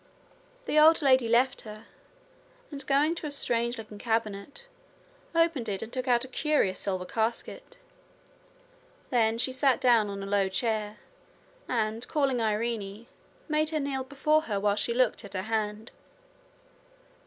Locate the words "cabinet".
3.99-4.65